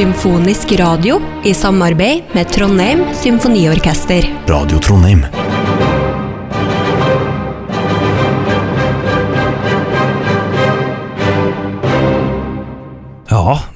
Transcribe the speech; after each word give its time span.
Symfonisk 0.00 0.72
radio 0.72 1.20
i 1.44 1.54
samarbeid 1.54 2.22
med 2.32 2.48
Trondheim 2.48 3.04
Symfoniorkester. 3.14 4.24
Radio 4.48 4.78
Trondheim. 4.78 5.26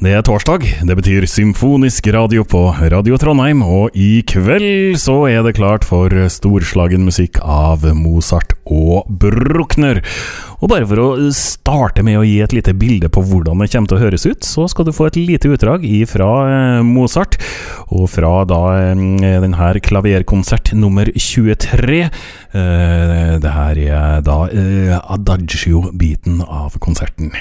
Det 0.04 0.12
er 0.12 0.24
torsdag. 0.26 0.64
Det 0.84 0.94
betyr 0.98 1.24
symfonisk 1.30 2.10
radio 2.12 2.42
på 2.44 2.60
Radio 2.92 3.16
Trondheim, 3.20 3.62
og 3.64 3.94
i 3.96 4.20
kveld 4.28 4.98
så 5.00 5.14
er 5.30 5.40
det 5.46 5.54
klart 5.56 5.86
for 5.88 6.12
storslagen 6.28 7.06
musikk 7.06 7.40
av 7.40 7.86
Mozart 7.96 8.52
og 8.68 9.08
Bruckner. 9.08 10.02
Og 10.60 10.68
bare 10.72 10.88
for 10.90 11.00
å 11.00 11.08
starte 11.32 12.04
med 12.04 12.20
å 12.20 12.26
gi 12.26 12.36
et 12.44 12.52
lite 12.52 12.76
bilde 12.76 13.08
på 13.12 13.24
hvordan 13.24 13.64
det 13.64 13.70
kommer 13.72 13.94
til 13.94 13.96
å 13.96 14.04
høres 14.04 14.28
ut, 14.28 14.44
så 14.44 14.68
skal 14.68 14.88
du 14.88 14.92
få 14.92 15.08
et 15.08 15.18
lite 15.20 15.48
utdrag 15.54 15.88
fra 16.10 16.30
Mozart, 16.84 17.40
og 17.88 18.04
fra 18.12 18.36
da 18.48 18.62
denne 19.00 19.72
klaverkonsert 19.88 20.74
nummer 20.76 21.08
23. 21.16 22.04
Det 22.52 23.58
her 23.58 23.84
er 23.88 24.24
da 24.24 24.40
adagio-biten 25.16 26.44
av 26.44 26.76
konserten. 26.76 27.32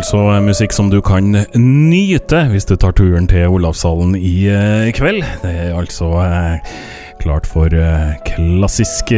Altså 0.00 0.20
musikk 0.40 0.72
som 0.72 0.88
du 0.88 1.00
kan 1.04 1.34
nyte 1.58 2.38
hvis 2.48 2.64
du 2.68 2.72
tar 2.80 2.94
turen 2.96 3.26
til 3.28 3.52
Olavshallen 3.52 4.14
i 4.16 4.46
eh, 4.48 4.88
kveld. 4.96 5.20
Det 5.42 5.50
er 5.50 5.76
altså 5.76 6.08
eh, 6.22 6.76
klart 7.20 7.48
for 7.48 7.68
eh, 7.68 8.14
klassisk 8.24 9.12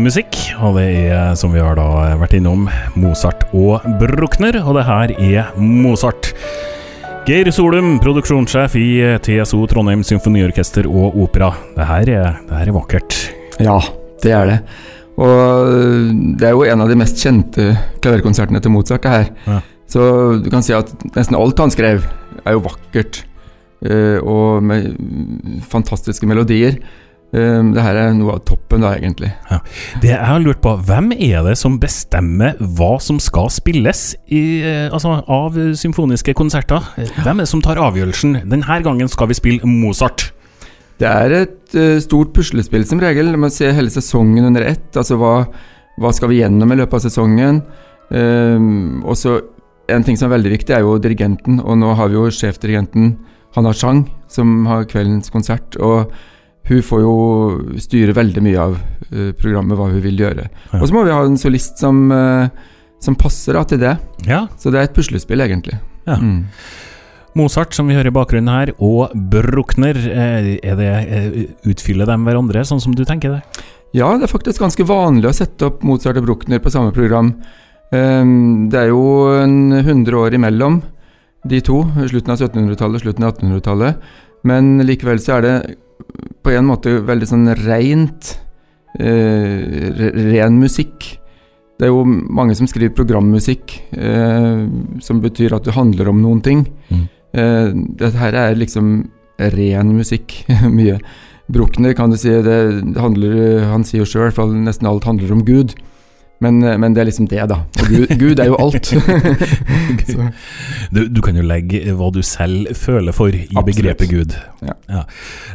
musikk, 0.00 0.34
og 0.58 0.80
det 0.80 0.88
er, 1.12 1.36
som 1.38 1.54
vi 1.54 1.62
har 1.62 1.78
da 1.78 2.16
vært 2.18 2.34
innom, 2.34 2.66
Mozart 2.98 3.44
og 3.54 3.84
Bruckner, 4.00 4.58
og 4.64 4.80
det 4.80 4.86
her 4.88 5.12
er 5.14 5.52
Mozart. 5.60 6.32
Geir 7.28 7.48
Solum, 7.54 8.00
produksjonssjef 8.02 8.74
i 8.80 8.88
TSO 9.22 9.62
Trondheim 9.70 10.02
Symfoniorkester 10.04 10.88
og 10.90 11.14
Opera. 11.14 11.52
Det 11.76 11.86
her 11.92 12.10
er, 12.16 12.40
det 12.48 12.58
her 12.58 12.72
er 12.72 12.76
vakkert. 12.80 13.20
Ja, 13.62 13.78
det 14.24 14.34
er 14.34 14.50
det. 14.50 14.58
Og 15.14 15.70
det 16.40 16.50
er 16.50 16.58
jo 16.58 16.66
en 16.66 16.82
av 16.82 16.90
de 16.90 16.98
mest 16.98 17.22
kjente 17.22 17.70
klaverkonsertene 18.02 18.58
til 18.60 18.74
Mozart, 18.74 19.06
det 19.06 19.14
her. 19.14 19.30
Ja. 19.46 19.60
Så 19.94 20.02
du 20.42 20.50
kan 20.50 20.64
si 20.66 20.74
at 20.74 20.90
nesten 21.14 21.38
alt 21.38 21.60
han 21.62 21.70
skrev, 21.70 22.02
er 22.42 22.56
jo 22.56 22.66
vakkert. 22.66 23.22
eh, 23.84 24.16
og 24.18 24.62
med 24.64 24.94
fantastiske 25.68 26.26
melodier. 26.26 26.78
Eh, 27.34 27.60
det 27.74 27.82
her 27.82 27.98
er 28.00 28.14
noe 28.16 28.38
av 28.38 28.44
toppen, 28.48 28.80
da, 28.80 28.94
egentlig. 28.96 29.30
Det 30.00 30.10
jeg 30.10 30.24
har 30.24 30.40
lurt 30.40 30.62
på, 30.64 30.72
hvem 30.88 31.12
er 31.12 31.44
det 31.44 31.56
som 31.60 31.76
bestemmer 31.82 32.56
hva 32.58 32.94
som 33.02 33.20
skal 33.20 33.50
spilles 33.52 34.14
i, 34.32 34.62
eh, 34.64 34.88
altså, 34.88 35.18
av 35.28 35.58
symfoniske 35.78 36.34
konserter? 36.34 36.80
Hvem 36.96 37.36
er 37.36 37.44
det 37.44 37.50
som 37.52 37.62
tar 37.62 37.82
avgjørelsen? 37.82 38.40
Denne 38.48 38.80
gangen 38.82 39.10
skal 39.12 39.28
vi 39.30 39.38
spille 39.38 39.68
Mozart. 39.68 40.32
Det 40.98 41.10
er 41.10 41.32
et 41.42 41.74
uh, 41.74 41.98
stort 41.98 42.30
puslespill 42.36 42.84
som 42.86 43.00
regel. 43.02 43.32
Man 43.34 43.48
må 43.48 43.50
se 43.50 43.66
hele 43.74 43.90
sesongen 43.90 44.46
under 44.46 44.62
ett. 44.62 44.92
Altså 44.94 45.18
hva, 45.18 45.40
hva 45.98 46.12
skal 46.14 46.30
vi 46.30 46.38
gjennom 46.38 46.70
i 46.70 46.78
løpet 46.78 47.00
av 47.00 47.02
sesongen? 47.02 47.58
Um, 48.14 49.02
og 49.02 49.18
så 49.18 49.40
En 49.88 50.04
ting 50.04 50.16
som 50.16 50.30
er 50.30 50.38
veldig 50.38 50.52
viktig, 50.54 50.72
er 50.74 50.80
jo 50.84 50.94
dirigenten. 51.02 51.58
Og 51.60 51.76
nå 51.80 51.94
har 51.98 52.08
vi 52.08 52.16
jo 52.16 52.28
sjefdirigenten 52.32 53.16
Hanna 53.56 53.72
Chang, 53.76 54.06
som 54.32 54.64
har 54.66 54.86
kveldens 54.90 55.28
konsert. 55.30 55.76
Og 55.76 56.12
hun 56.68 56.80
får 56.82 57.02
jo 57.04 57.16
styre 57.84 58.14
veldig 58.16 58.42
mye 58.46 58.60
av 58.62 58.78
eh, 59.12 59.32
programmet, 59.36 59.76
hva 59.76 59.90
hun 59.92 60.00
vil 60.04 60.16
gjøre. 60.24 60.46
Ja. 60.72 60.80
Og 60.80 60.88
så 60.88 60.94
må 60.96 61.04
vi 61.04 61.12
ha 61.12 61.20
en 61.26 61.36
solist 61.40 61.78
som, 61.82 62.06
eh, 62.12 62.48
som 63.04 63.18
passer 63.20 63.58
da, 63.58 63.64
til 63.68 63.82
det. 63.82 63.96
Ja, 64.26 64.46
Så 64.56 64.72
det 64.72 64.80
er 64.80 64.88
et 64.88 64.96
puslespill, 64.96 65.44
egentlig. 65.44 65.76
Ja. 66.08 66.16
Mm. 66.16 66.46
Mozart, 67.36 67.74
som 67.74 67.88
vi 67.90 67.96
hører 67.96 68.08
i 68.12 68.14
bakgrunnen 68.14 68.48
her, 68.54 68.72
og 68.78 69.12
Bruckner. 69.12 69.96
eh, 69.98 70.58
Er 70.62 70.76
det, 70.80 71.50
utfyller 71.66 72.06
de 72.08 72.16
hverandre, 72.24 72.64
sånn 72.64 72.80
som 72.80 72.94
du 72.94 73.04
tenker 73.04 73.36
det? 73.36 73.42
Ja, 73.94 74.08
det 74.18 74.24
er 74.26 74.32
faktisk 74.32 74.62
ganske 74.64 74.86
vanlig 74.88 75.28
å 75.28 75.34
sette 75.36 75.68
opp 75.68 75.84
Mozart 75.86 76.16
og 76.18 76.24
Bruckner 76.26 76.58
på 76.58 76.70
samme 76.72 76.90
program. 76.94 77.34
Ehm, 77.94 78.68
det 78.72 78.80
er 78.80 78.90
jo 78.90 79.04
en 79.38 79.72
100 79.72 80.18
år 80.18 80.36
imellom 80.38 80.80
de 81.44 81.60
to, 81.64 81.82
slutten 82.08 82.32
av 82.32 82.40
1700-tallet 82.40 83.00
og 83.00 83.04
slutten 83.04 83.26
av 83.26 83.34
1800-tallet. 83.34 84.06
Men 84.48 84.78
likevel 84.84 85.20
så 85.22 85.38
er 85.38 85.44
det 85.44 85.56
på 86.44 86.52
en 86.52 86.68
måte 86.68 86.98
veldig 87.04 87.28
sånn 87.28 87.50
rent 87.64 88.34
eh, 89.00 90.00
ren 90.32 90.56
musikk. 90.60 91.14
Det 91.78 91.88
er 91.88 91.92
jo 91.92 92.04
mange 92.06 92.54
som 92.56 92.68
skriver 92.70 92.94
programmusikk, 92.96 93.76
eh, 93.96 94.64
som 95.04 95.20
betyr 95.24 95.56
at 95.56 95.66
det 95.66 95.76
handler 95.76 96.10
om 96.12 96.22
noen 96.22 96.42
ting. 96.44 96.64
Mm. 96.88 97.04
Eh, 97.34 97.68
dette 98.00 98.20
her 98.20 98.36
er 98.40 98.58
liksom 98.58 98.96
ren 99.56 99.94
musikk, 99.96 100.44
mye. 100.78 101.00
Bruckner 101.52 101.92
kan 101.96 102.12
du 102.12 102.16
si, 102.16 102.30
det 102.30 102.60
handler, 102.96 103.66
han 103.68 103.84
sier 103.84 104.04
jo 104.04 104.08
sjøl, 104.08 104.54
nesten 104.64 104.88
alt 104.88 105.08
handler 105.08 105.34
om 105.34 105.42
Gud. 105.44 105.74
Men, 106.44 106.60
eh, 106.62 106.76
men 106.80 106.94
det 106.96 107.02
er 107.04 107.08
liksom 107.10 107.28
det, 107.30 107.40
da. 107.50 107.62
Og 107.80 107.88
Gud, 107.90 108.14
Gud 108.20 108.42
er 108.44 108.52
jo 108.52 108.58
alt. 108.60 108.92
Du, 110.94 111.06
du 111.10 111.20
kan 111.24 111.36
jo 111.38 111.42
legge 111.46 111.80
hva 111.96 112.10
du 112.14 112.20
selv 112.24 112.70
føler 112.78 113.14
for 113.16 113.32
i 113.34 113.44
Absolutt. 113.48 113.70
begrepet 113.72 114.10
Gud. 114.12 114.36
Ja. 114.64 114.76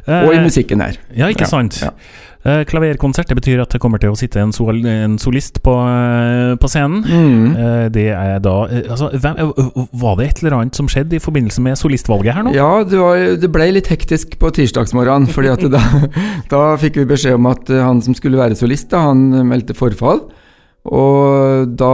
Eh, 0.05 0.25
og 0.25 0.33
i 0.35 0.41
musikken 0.43 0.81
her. 0.83 0.97
Ja, 1.15 1.29
ikke 1.31 1.45
Ja, 1.47 1.51
sant? 1.53 1.79
ja. 1.83 1.93
Eh, 2.47 2.61
klaverkonsert 2.63 3.27
det 3.27 3.35
betyr 3.35 3.59
at 3.59 3.73
det 3.75 3.81
kommer 3.83 3.99
til 3.99 4.13
å 4.13 4.17
sitte 4.19 4.39
en, 4.39 4.53
sol, 4.55 4.77
en 4.87 5.17
solist 5.19 5.57
på, 5.63 5.73
eh, 5.75 6.53
på 6.61 6.69
scenen. 6.71 7.01
Mm. 7.03 7.49
Eh, 7.51 7.89
Det 7.91 8.05
er 8.15 8.39
da 8.43 8.53
eh, 8.71 8.85
altså, 8.89 9.09
eh, 9.11 9.89
Var 9.91 10.15
det 10.21 10.27
et 10.29 10.39
eller 10.43 10.55
annet 10.61 10.75
som 10.79 10.87
skjedde 10.87 11.17
i 11.17 11.23
forbindelse 11.23 11.59
med 11.65 11.75
solistvalget 11.79 12.37
her 12.37 12.47
nå? 12.47 12.53
Ja, 12.55 12.69
det, 12.87 12.99
var, 13.01 13.19
det 13.43 13.51
ble 13.51 13.67
litt 13.75 13.91
hektisk 13.91 14.37
på 14.39 14.53
tirsdagsmorgenen, 14.55 15.27
fordi 15.27 15.51
da, 15.75 15.83
da 16.51 16.63
fikk 16.79 17.01
vi 17.01 17.09
beskjed 17.11 17.35
om 17.35 17.51
at 17.51 17.69
eh, 17.75 17.83
han 17.83 17.99
som 18.05 18.15
skulle 18.15 18.39
være 18.39 18.55
solist, 18.59 18.87
da, 18.95 19.03
han 19.11 19.27
meldte 19.51 19.75
forfall. 19.75 20.23
Og 20.89 21.75
da 21.77 21.93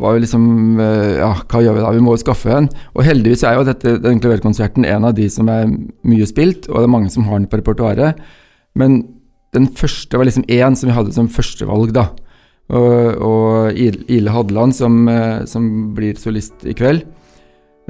var 0.00 0.16
vi 0.16 0.24
liksom 0.26 0.42
eh, 0.82 1.20
Ja, 1.22 1.30
hva 1.48 1.62
gjør 1.64 1.78
vi 1.78 1.84
da? 1.84 1.92
Vi 1.96 2.02
må 2.04 2.14
jo 2.14 2.22
skaffe 2.22 2.52
en. 2.52 2.68
Og 2.92 3.04
heldigvis 3.06 3.44
er 3.48 3.56
jo 3.56 3.66
dette, 3.68 3.96
den 4.04 4.20
klaverkonserten 4.20 4.84
en 4.84 5.06
av 5.08 5.14
de 5.16 5.28
som 5.32 5.48
er 5.52 5.70
mye 5.70 6.28
spilt, 6.28 6.68
og 6.68 6.80
det 6.82 6.88
er 6.88 6.94
mange 6.96 7.12
som 7.12 7.24
har 7.28 7.40
den 7.40 7.48
på 7.50 7.60
repertoaret. 7.62 8.20
Men 8.76 9.02
den 9.56 9.70
første 9.76 10.20
var 10.20 10.28
liksom 10.28 10.44
én 10.52 10.76
som 10.78 10.90
vi 10.90 10.96
hadde 10.98 11.14
som 11.16 11.30
førstevalg, 11.32 11.94
da. 11.96 12.10
og, 12.70 13.24
og 13.24 13.80
Ile 13.80 14.34
Hadeland, 14.34 14.76
som, 14.76 15.00
eh, 15.08 15.40
som 15.48 15.64
blir 15.96 16.20
solist 16.20 16.68
i 16.68 16.76
kveld. 16.76 17.06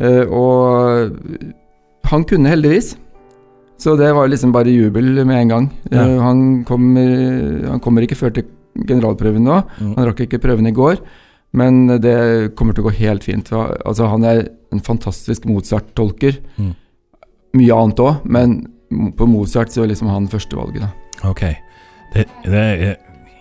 Eh, 0.00 0.24
og 0.30 1.10
han 2.08 2.24
kunne 2.28 2.54
heldigvis. 2.54 2.94
Så 3.80 3.96
det 3.96 4.12
var 4.12 4.28
liksom 4.28 4.52
bare 4.52 4.72
jubel 4.72 5.24
med 5.24 5.36
en 5.40 5.52
gang. 5.52 5.68
Ja. 5.90 6.04
Han, 6.20 6.64
kommer, 6.68 7.66
han 7.66 7.80
kommer 7.80 8.04
ikke 8.04 8.18
før 8.18 8.34
til 8.36 8.48
generalprøven 8.76 9.44
nå. 9.46 9.58
Mm. 9.80 9.92
Han 9.98 10.08
rakk 10.10 10.24
ikke 10.26 10.40
prøven 10.42 10.70
i 10.70 10.74
går. 10.76 11.02
Men 11.56 11.86
det 11.98 12.54
kommer 12.58 12.76
til 12.76 12.84
å 12.84 12.90
gå 12.90 12.96
helt 13.00 13.24
fint. 13.26 13.48
Altså, 13.52 14.06
han 14.06 14.22
er 14.28 14.44
en 14.70 14.82
fantastisk 14.86 15.48
Mozart-tolker. 15.50 16.38
Mm. 16.60 16.74
Mye 17.58 17.78
annet 17.82 18.02
òg, 18.04 18.26
men 18.30 18.60
på 19.18 19.26
Mozart 19.26 19.74
så 19.74 19.82
er 19.82 19.90
liksom 19.90 20.10
han 20.10 20.28
førstevalget. 20.30 20.84
da. 20.86 20.90
Ok. 21.30 21.42
Det, 22.14 22.26
det 22.46 22.60
er 22.60 22.96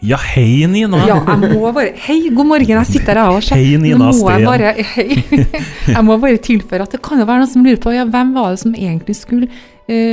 Ja, 0.06 0.16
hei, 0.32 0.64
Nina! 0.70 1.02
Ja, 1.10 1.18
jeg 1.26 1.52
må 1.58 1.72
bare 1.76 1.92
Hei, 2.06 2.30
god 2.32 2.48
morgen, 2.48 2.70
jeg 2.70 2.88
sitter 2.88 3.18
her 3.20 3.34
og 3.34 3.42
ser. 3.44 3.60
Hei, 3.60 3.74
Nå 3.76 3.84
Nina 3.84 4.12
må 4.16 4.30
jeg 4.32 4.46
bare 4.48 4.74
Hei. 4.94 5.08
Jeg 5.96 6.04
må 6.08 6.16
bare 6.22 6.38
tilføre 6.40 6.86
at 6.86 6.94
det 6.96 7.02
kan 7.04 7.20
jo 7.20 7.26
være 7.28 7.44
noen 7.44 7.52
som 7.52 7.66
lurer 7.66 7.82
på 7.84 7.92
ja, 7.96 8.06
hvem 8.08 8.32
var 8.38 8.54
det 8.54 8.62
som 8.62 8.78
egentlig 8.78 9.18
skulle 9.20 9.50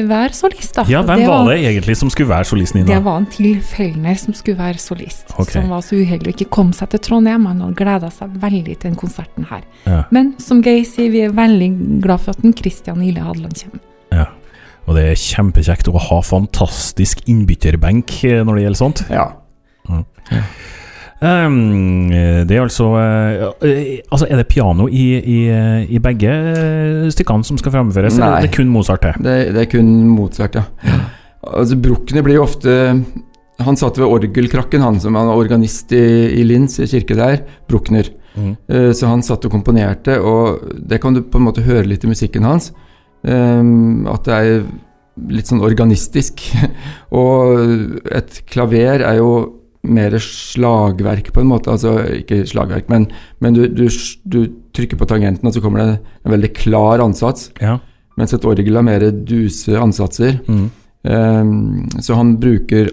være 0.09 0.33
solist, 0.37 0.73
da. 0.77 0.85
Ja, 0.91 1.03
hvem 1.07 1.23
var 1.29 1.45
det 1.51 1.57
egentlig 1.65 1.97
som 2.01 2.11
skulle 2.13 2.31
være 2.31 2.49
solist, 2.49 2.75
Nina? 2.75 2.87
Det 2.89 3.01
var 3.05 3.19
en 3.21 3.27
tilfeller 3.33 4.17
som 4.21 4.35
skulle 4.35 4.59
være 4.59 4.79
solist, 4.83 5.35
Okay. 5.37 5.53
som 5.61 5.69
var 5.73 5.83
så 5.85 5.97
uheldig 6.01 6.33
å 6.33 6.35
ikke 6.37 6.49
komme 6.57 6.73
seg 6.77 6.89
til 6.95 7.03
Trondheim. 7.07 7.45
Han 7.47 7.61
hadde 7.61 7.77
gleda 7.79 8.11
seg 8.15 8.37
veldig 8.43 8.77
til 8.79 8.91
den 8.91 8.97
konserten 9.01 9.47
her. 9.51 9.63
Ja. 9.87 10.03
Men 10.11 10.35
som 10.43 10.63
Geir 10.65 10.85
sier, 10.89 11.11
vi 11.13 11.21
er 11.27 11.35
veldig 11.37 11.71
glad 12.03 12.21
for 12.25 12.33
at 12.37 12.43
den 12.43 12.55
Christian 12.57 13.03
Ile 13.05 13.21
Hadeland 13.27 13.55
kommer. 13.63 13.81
Ja. 14.13 14.27
Og 14.87 14.95
det 14.95 15.05
er 15.11 15.19
kjempekjekt 15.19 15.89
å 15.91 15.99
ha 15.99 16.21
fantastisk 16.23 17.25
innbytterbenk 17.27 18.13
eh, 18.25 18.45
når 18.47 18.55
det 18.61 18.63
gjelder 18.69 18.79
sånt. 18.85 19.05
Ja. 19.11 19.29
Ja. 19.91 20.03
Ehm, 21.25 22.11
det 22.45 22.53
er 22.53 22.61
altså 22.61 22.91
eh, 23.01 23.45
eh, 23.65 24.01
Altså, 24.13 24.27
er 24.29 24.37
det 24.37 24.49
piano 24.51 24.85
i, 24.89 25.07
i, 25.17 25.39
i 25.89 26.01
begge 26.03 26.29
eh, 26.29 27.07
stykkene 27.15 27.47
som 27.47 27.57
skal 27.61 27.73
fremføres, 27.73 28.19
eller 28.19 28.35
Nei. 28.35 28.43
er 28.43 28.49
det 28.49 28.57
kun 28.57 28.69
Mozart 28.73 29.07
det? 29.07 29.15
Det, 29.25 29.37
det 29.57 29.63
er 29.63 29.71
kun 29.73 29.89
Mozart, 30.13 30.59
ja. 30.59 30.67
Altså, 31.41 31.79
Brukkene 31.81 32.25
blir 32.27 32.37
jo 32.37 32.45
ofte 32.45 32.75
Han 33.65 33.79
satt 33.81 33.97
ved 33.97 34.13
orgelkrakken, 34.13 34.85
han 34.85 35.01
som 35.01 35.17
var 35.17 35.33
organist 35.33 35.93
i, 35.97 36.05
i 36.37 36.45
Linz, 36.45 36.77
i 36.83 36.89
kirke 36.91 37.17
der. 37.17 37.41
Bruckner. 37.71 38.11
Mm. 38.37 38.51
Uh, 38.69 38.91
Så 38.93 39.09
han 39.09 39.23
satt 39.25 39.47
og 39.49 39.55
komponerte, 39.55 40.19
og 40.21 40.75
det 40.77 40.99
kan 41.01 41.17
du 41.17 41.23
på 41.25 41.41
en 41.41 41.47
måte 41.47 41.65
høre 41.65 41.87
litt 41.89 42.05
i 42.05 42.11
musikken 42.11 42.45
hans. 42.45 42.75
Um, 43.25 44.05
At 44.13 44.29
det 44.29 44.35
er 44.37 44.67
litt 45.33 45.49
sånn 45.49 45.65
organistisk. 45.65 46.45
Og 47.17 48.05
et 48.13 48.43
klaver 48.45 49.01
er 49.01 49.23
jo 49.23 49.31
mer 49.89 50.17
slagverk, 50.23 51.33
på 51.35 51.43
en 51.43 51.51
måte. 51.51 51.73
Altså 51.73 51.99
ikke 52.19 52.43
slagverk, 52.49 52.89
men, 52.93 53.09
men 53.45 53.57
du, 53.57 53.67
du, 53.69 53.87
du 54.25 54.41
trykker 54.77 55.01
på 55.01 55.09
tangenten, 55.09 55.49
og 55.49 55.55
så 55.55 55.63
kommer 55.65 55.83
det 55.83 55.91
en 56.25 56.35
veldig 56.35 56.53
klar 56.57 57.05
ansats. 57.05 57.51
Ja. 57.63 57.79
Mens 58.17 58.33
et 58.33 58.47
orgel 58.49 58.79
har 58.79 58.87
mer 58.87 59.05
duse 59.29 59.77
ansatser. 59.79 60.41
Mm. 60.49 60.67
Um, 61.07 61.85
så 62.03 62.17
han 62.19 62.33
bruker 62.43 62.89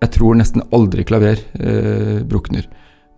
Jeg 0.00 0.10
tror 0.14 0.36
nesten 0.38 0.62
aldri 0.72 1.02
klaver, 1.04 1.40
uh, 1.60 2.20
Bruckner. 2.28 2.68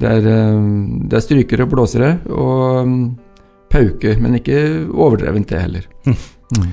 Det 0.00 0.08
er, 0.08 0.24
um, 0.56 1.04
det 1.06 1.18
er 1.18 1.22
strykere 1.22 1.66
og 1.66 1.74
blåsere 1.74 2.16
og 2.32 2.86
um, 2.86 2.96
pauke, 3.70 4.16
men 4.18 4.40
ikke 4.40 4.58
overdrevent 4.90 5.52
det 5.52 5.66
heller. 5.66 5.90
Mm. 6.52 6.72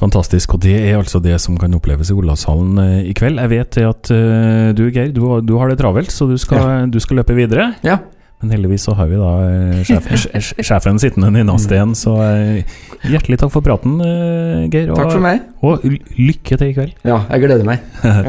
Fantastisk. 0.00 0.54
Og 0.56 0.60
det 0.64 0.74
er 0.90 0.98
altså 0.98 1.20
det 1.24 1.38
som 1.40 1.56
kan 1.60 1.72
oppleves 1.78 2.10
i 2.12 2.16
Olavshallen 2.16 2.76
eh, 2.82 2.98
i 3.10 3.14
kveld. 3.16 3.40
Jeg 3.40 3.52
vet 3.54 3.78
at 3.86 4.10
eh, 4.12 4.74
du, 4.76 4.84
Geir, 4.92 5.08
du, 5.16 5.22
har- 5.30 5.40
du 5.46 5.54
har 5.60 5.72
det 5.72 5.78
travelt, 5.80 6.12
så 6.12 6.28
du 6.28 6.36
skal, 6.40 6.90
du 6.92 6.98
skal 7.00 7.22
løpe 7.22 7.36
videre. 7.38 7.70
Ja. 7.86 7.98
Men 8.44 8.50
heldigvis 8.52 8.82
så 8.84 8.92
har 8.98 9.08
vi 9.08 9.16
da 9.16 9.30
sjefen, 9.88 10.18
sjefen 10.68 10.98
sittende, 11.00 11.30
Nina 11.32 11.54
Steen. 11.62 11.94
Så 11.96 12.12
eh, 12.20 12.74
hjertelig 13.08 13.38
takk 13.40 13.54
for 13.54 13.64
praten, 13.64 13.96
eh, 14.04 14.66
Geir. 14.68 14.90
Og, 14.92 14.98
Takk 15.00 15.14
for 15.16 15.24
meg. 15.24 15.46
Og 15.64 15.86
lykke 16.20 16.58
til 16.60 16.68
i 16.68 16.74
kveld. 16.76 16.92
Ja, 17.08 17.22
jeg 17.32 17.46
gleder 17.46 17.64
meg. 17.64 17.80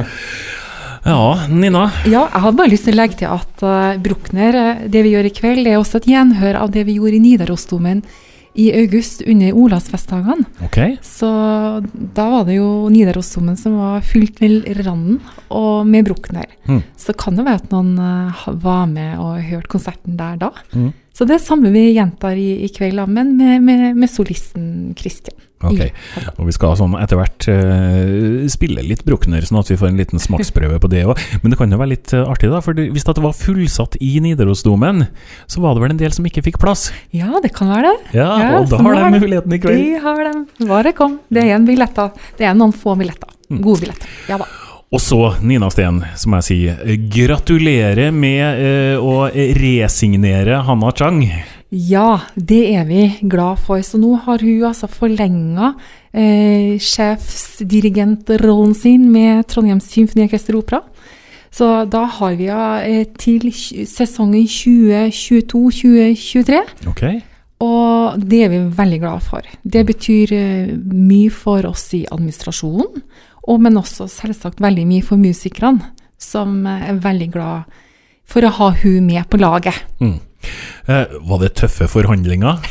Ja, 1.08 1.48
Nina. 1.48 1.86
Ja, 2.10 2.26
jeg 2.34 2.42
hadde 2.44 2.58
bare 2.60 2.72
lyst 2.74 2.84
til 2.84 2.98
å 2.98 3.00
legge 3.00 3.16
til 3.22 3.30
at 3.32 3.62
uh, 3.64 3.94
Bruckner, 4.04 4.58
eh, 4.60 4.80
det 4.92 5.04
vi 5.06 5.14
gjør 5.14 5.30
i 5.30 5.32
kveld, 5.38 5.62
det 5.64 5.72
er 5.72 5.80
også 5.80 6.02
et 6.02 6.08
gjenhør 6.12 6.58
av 6.60 6.74
det 6.74 6.84
vi 6.88 6.98
gjorde 6.98 7.16
i 7.16 7.22
Nidarosdomen 7.24 8.02
i 8.58 8.72
august 8.74 9.22
under 9.22 9.54
Olavsfestdagene. 9.54 10.46
Okay. 10.66 10.96
Så 11.06 11.28
da 12.18 12.28
var 12.32 12.48
det 12.48 12.58
jo 12.58 12.90
Nidarosdomen 12.90 13.58
som 13.60 13.78
var 13.78 14.06
fylt 14.06 14.40
til 14.42 14.64
randen, 14.82 15.20
og 15.54 15.86
med 15.88 16.08
Bruckner. 16.10 16.48
Mm. 16.66 16.82
Så 16.98 17.12
det 17.14 17.20
kan 17.22 17.38
jo 17.38 17.46
være 17.46 17.62
at 17.62 17.74
noen 17.74 17.94
eh, 18.02 18.48
var 18.64 18.88
med 18.90 19.20
og 19.22 19.44
hørte 19.46 19.72
konserten 19.78 20.18
der 20.20 20.40
da. 20.42 20.52
Mm. 20.74 20.90
Så 21.18 21.26
det 21.30 21.40
samme 21.42 21.72
vi 21.74 21.92
gjentar 21.96 22.38
i, 22.38 22.64
i 22.66 22.72
kveld, 22.74 23.02
men 23.10 23.36
med, 23.38 23.62
med, 23.66 23.86
med 23.98 24.10
solisten 24.12 24.96
Christian. 24.98 25.38
Ok. 25.66 25.80
Og 26.38 26.46
vi 26.46 26.54
skal 26.54 26.76
sånn 26.78 26.94
etter 27.02 27.18
hvert 27.18 27.48
uh, 27.50 28.44
spille 28.52 28.84
litt 28.86 29.02
Bruckner, 29.08 29.46
sånn 29.48 29.60
at 29.62 29.72
vi 29.72 29.78
får 29.80 29.90
en 29.90 29.98
liten 30.02 30.22
smaksprøve 30.22 30.78
på 30.84 30.92
det 30.92 31.04
òg. 31.10 31.18
Men 31.42 31.54
det 31.54 31.58
kan 31.60 31.74
jo 31.74 31.80
være 31.80 31.94
litt 31.96 32.14
eh, 32.14 32.26
artig, 32.30 32.52
da. 32.54 32.62
For 32.62 32.78
hvis 32.78 33.08
det 33.08 33.24
var 33.24 33.34
fullsatt 33.38 33.98
i 34.04 34.12
Nidarosdomen, 34.24 35.08
så 35.50 35.64
var 35.64 35.74
det 35.74 35.86
vel 35.86 35.96
en 35.96 36.04
del 36.04 36.14
som 36.14 36.28
ikke 36.30 36.46
fikk 36.46 36.62
plass? 36.62 36.92
Ja, 37.16 37.42
det 37.44 37.54
kan 37.58 37.72
være 37.74 37.90
det. 37.90 38.14
Ja, 38.20 38.30
Ja, 38.38 38.54
og 38.60 38.70
da 38.70 38.82
har 38.84 39.02
de 39.02 39.20
muligheten 39.24 39.58
i 39.58 39.62
kveld. 39.64 39.82
De 39.82 40.06
har 40.06 40.24
dem. 40.30 40.46
Bare 40.70 40.94
kom. 40.98 41.20
Det 41.34 41.44
er 41.48 41.58
en 41.58 41.68
billetter. 41.68 42.14
Det 42.38 42.46
er 42.46 42.56
noen 42.58 42.76
få 42.76 42.94
billetter. 43.00 43.34
Mm. 43.50 43.62
Gode 43.64 43.86
billetter. 43.86 44.16
Ja 44.30 44.38
da. 44.42 44.50
Og 44.88 45.02
så, 45.04 45.20
Nina 45.44 45.68
Steen, 45.74 45.98
så 46.16 46.30
må 46.32 46.38
jeg 46.40 46.48
si 46.48 46.58
eh, 46.72 46.94
gratulerer 47.12 48.14
med 48.16 48.62
eh, 48.64 48.96
å 48.96 49.26
resignere 49.60 50.62
Hanna 50.64 50.94
Chang. 50.96 51.26
Ja, 51.72 52.20
det 52.36 52.76
er 52.78 52.86
vi 52.88 53.20
glad 53.28 53.58
for. 53.60 53.82
Så 53.84 53.98
nå 54.00 54.16
har 54.24 54.40
hun 54.44 54.64
altså 54.70 54.88
forlenga 54.88 55.74
eh, 56.16 56.80
sjefsdirigentrollen 56.80 58.76
sin 58.76 59.12
med 59.12 59.48
Trondheims 59.52 59.84
Symfoniorkester 59.92 60.56
og 60.56 60.64
Opera. 60.64 60.82
Så 61.52 61.86
da 61.90 62.06
har 62.06 62.36
vi 62.38 62.48
henne 62.52 62.86
eh, 62.86 63.06
til 63.20 63.52
sesongen 63.52 64.48
2022-2023. 64.48 66.62
Ok. 66.92 67.04
Og 67.66 68.22
det 68.22 68.44
er 68.46 68.52
vi 68.54 68.60
veldig 68.78 69.00
glad 69.02 69.24
for. 69.26 69.42
Det 69.64 69.86
betyr 69.88 70.34
eh, 70.38 70.68
mye 70.78 71.32
for 71.34 71.66
oss 71.68 71.94
i 71.98 72.06
administrasjonen, 72.12 73.02
og, 73.48 73.62
men 73.64 73.78
også 73.80 74.08
selvsagt 74.12 74.62
veldig 74.62 74.86
mye 74.88 75.04
for 75.06 75.18
musikerne, 75.20 75.82
som 76.22 76.66
eh, 76.68 76.90
er 76.92 77.04
veldig 77.04 77.30
glad 77.34 77.62
for 78.28 78.44
å 78.44 78.56
ha 78.60 78.70
hun 78.84 79.08
med 79.08 79.24
på 79.32 79.38
laget. 79.42 79.78
Mm. 80.04 80.20
Eh, 80.88 81.16
var 81.28 81.42
det 81.42 81.56
tøffe 81.60 81.90
forhandlinger? 81.92 82.62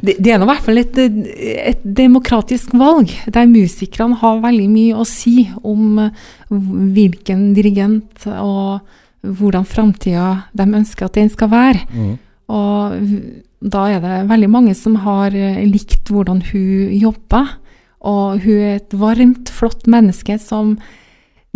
Det, 0.00 0.16
det 0.18 0.32
er 0.32 0.40
nå 0.40 0.46
i 0.46 0.48
hvert 0.48 0.64
fall 0.64 0.80
et, 0.80 0.96
et 0.98 1.82
demokratisk 1.84 2.72
valg, 2.78 3.12
der 3.30 3.46
musikerne 3.46 4.16
har 4.18 4.40
veldig 4.42 4.66
mye 4.72 4.96
å 4.98 5.04
si 5.06 5.44
om 5.62 6.00
eh, 6.02 6.24
hvilken 6.50 7.50
dirigent 7.54 8.26
og 8.32 8.80
hvordan 9.22 9.68
framtida 9.68 10.26
de 10.56 10.66
ønsker 10.80 11.06
at 11.06 11.18
den 11.20 11.30
skal 11.30 11.52
være. 11.52 11.84
Mm. 11.92 12.16
Og 12.50 12.96
da 13.60 13.84
er 13.92 14.02
det 14.02 14.16
veldig 14.30 14.50
mange 14.50 14.74
som 14.78 14.96
har 15.04 15.36
eh, 15.36 15.62
likt 15.68 16.10
hvordan 16.10 16.42
hun 16.50 16.94
jobber. 16.96 17.54
Og 18.00 18.40
hun 18.46 18.56
er 18.56 18.78
et 18.78 18.96
varmt, 18.96 19.52
flott 19.52 19.86
menneske 19.90 20.38
som 20.40 20.78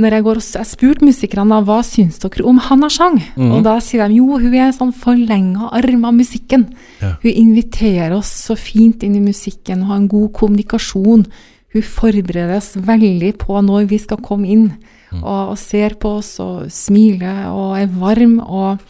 når 0.01 0.17
jeg 0.17 0.25
går 0.27 0.39
og 0.41 0.47
Jeg 0.57 0.67
spurte 0.67 1.07
musikerne 1.07 1.55
da, 1.55 1.61
hva 1.63 1.79
syns 1.87 2.19
dere 2.19 2.47
om 2.51 2.59
Hanna 2.59 2.89
Chang. 2.91 3.21
mm. 3.37 3.53
Og 3.55 3.63
da 3.63 3.77
sier 3.79 4.09
de 4.09 4.19
jo, 4.19 4.39
hun 4.43 4.55
er 4.55 4.67
en 4.67 4.75
sånn 4.75 4.93
forlenga 4.93 5.71
arm 5.71 6.05
av 6.05 6.17
musikken. 6.17 6.67
Ja. 7.01 7.15
Hun 7.23 7.31
inviterer 7.31 8.17
oss 8.17 8.33
så 8.49 8.57
fint 8.59 9.05
inn 9.07 9.15
i 9.15 9.23
musikken 9.23 9.87
har 9.87 10.01
en 10.01 10.09
god 10.11 10.33
kommunikasjon. 10.35 11.27
Hun 11.75 11.87
forbereder 11.87 12.57
oss 12.57 12.75
veldig 12.75 13.37
på 13.39 13.61
når 13.63 13.87
vi 13.91 14.01
skal 14.03 14.23
komme 14.23 14.51
inn, 14.51 14.67
og, 15.15 15.55
og 15.55 15.59
ser 15.59 15.95
på 15.95 16.17
oss 16.19 16.41
og 16.43 16.67
smiler 16.75 17.47
og 17.53 17.79
er 17.79 17.87
varm 17.87 18.41
og 18.43 18.83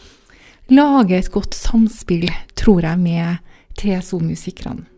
lager 0.73 1.19
et 1.19 1.29
godt 1.29 1.53
samspill, 1.53 2.31
tror 2.57 2.81
jeg, 2.81 2.97
med 2.97 3.37
TSO-musikerne. 3.77 4.94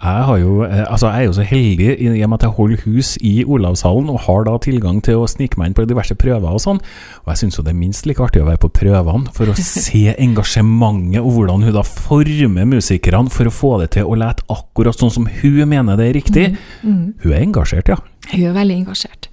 Jeg, 0.00 0.24
har 0.24 0.38
jo, 0.40 0.62
eh, 0.64 0.84
altså 0.88 1.10
jeg 1.12 1.20
er 1.20 1.26
jo 1.28 1.32
så 1.36 1.44
heldig 1.44 1.88
i 2.00 2.22
og 2.24 2.30
med 2.32 2.38
at 2.38 2.44
jeg 2.46 2.54
holder 2.56 2.84
hus 2.86 3.08
i 3.20 3.32
Olavshallen 3.44 4.08
og 4.08 4.22
har 4.24 4.46
da 4.48 4.54
tilgang 4.64 5.02
til 5.04 5.20
å 5.20 5.26
snike 5.28 5.60
meg 5.60 5.70
inn 5.70 5.76
på 5.76 5.84
diverse 5.84 6.16
prøver 6.16 6.48
og 6.48 6.62
sånn. 6.64 6.80
Og 7.26 7.28
jeg 7.28 7.42
syns 7.42 7.58
jo 7.58 7.64
det 7.66 7.74
er 7.74 7.80
minst 7.82 8.08
like 8.08 8.24
artig 8.24 8.40
å 8.40 8.48
være 8.48 8.62
på 8.62 8.72
prøvene 8.80 9.28
for 9.36 9.52
å 9.52 9.56
se 9.60 10.14
engasjementet 10.14 11.20
og 11.20 11.34
hvordan 11.36 11.66
hun 11.68 11.76
da 11.76 11.84
former 11.84 12.70
musikerne 12.72 13.28
for 13.34 13.50
å 13.50 13.52
få 13.52 13.74
det 13.82 13.90
til 13.98 14.08
å 14.08 14.16
lete 14.16 14.46
akkurat 14.48 14.96
sånn 14.96 15.12
som 15.12 15.28
hun 15.28 15.60
mener 15.68 16.00
det 16.00 16.08
er 16.08 16.16
riktig. 16.16 16.46
Mm. 16.80 17.18
Hun 17.20 17.34
er 17.34 17.44
engasjert, 17.44 17.92
ja. 17.92 18.00
Hun 18.30 18.46
er 18.48 18.56
veldig 18.56 18.78
engasjert. 18.86 19.28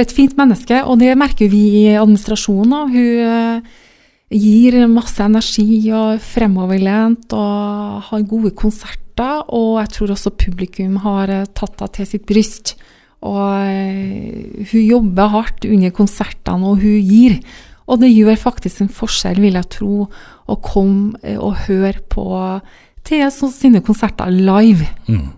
Et 0.00 0.12
fint 0.12 0.32
menneske, 0.36 0.80
og 0.84 0.96
det 1.00 1.12
merker 1.16 1.52
vi 1.52 1.62
i 1.82 1.84
administrasjonen. 1.96 2.72
og 2.72 2.96
Hun 2.96 3.20
eh, 3.28 3.84
gir 4.32 4.74
masse 4.90 5.22
energi 5.22 5.86
og 5.94 6.22
fremoverlent 6.24 7.30
og 7.36 8.02
har 8.08 8.26
gode 8.26 8.52
konserter. 8.58 9.44
Og 9.48 9.78
jeg 9.80 9.92
tror 9.94 10.16
også 10.16 10.34
publikum 10.36 10.98
har 11.04 11.32
eh, 11.32 11.46
tatt 11.56 11.80
henne 11.80 11.94
til 11.94 12.10
sitt 12.10 12.26
bryst 12.28 12.74
Og 13.24 13.62
eh, 13.64 14.66
hun 14.72 14.82
jobber 14.82 15.32
hardt 15.32 15.64
under 15.64 15.94
konsertene, 15.94 16.66
og 16.66 16.82
hun 16.82 16.98
gir. 17.00 17.38
Og 17.86 18.02
det 18.02 18.10
gjør 18.10 18.36
faktisk 18.36 18.82
en 18.82 18.92
forskjell, 18.92 19.40
vil 19.40 19.56
jeg 19.56 19.70
tro, 19.70 20.08
å 20.46 20.58
komme 20.62 21.16
eh, 21.22 21.38
og 21.38 21.64
høre 21.68 22.02
på 22.10 22.26
Thea 23.06 23.30
sine 23.30 23.80
konserter 23.86 24.30
live. 24.30 24.86
Mm. 25.06 25.30